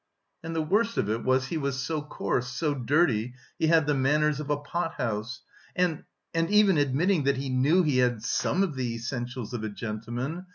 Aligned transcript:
"And... 0.41 0.55
the 0.55 0.63
worst 0.63 0.97
of 0.97 1.11
it 1.11 1.23
was 1.23 1.45
he 1.49 1.59
was 1.59 1.79
so 1.83 2.01
coarse, 2.01 2.47
so 2.49 2.73
dirty, 2.73 3.35
he 3.59 3.67
had 3.67 3.85
the 3.85 3.93
manners 3.93 4.39
of 4.39 4.49
a 4.49 4.57
pothouse; 4.57 5.43
and... 5.75 6.05
and 6.33 6.49
even 6.49 6.75
admitting 6.79 7.25
that 7.25 7.37
he 7.37 7.49
knew 7.49 7.83
he 7.83 7.99
had 7.99 8.23
some 8.23 8.63
of 8.63 8.73
the 8.73 8.95
essentials 8.95 9.53
of 9.53 9.63
a 9.63 9.69
gentleman... 9.69 10.47